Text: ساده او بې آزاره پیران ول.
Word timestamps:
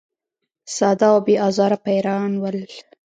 ساده 0.75 1.07
او 1.13 1.17
بې 1.25 1.35
آزاره 1.47 1.77
پیران 1.85 2.31
ول. 2.41 2.57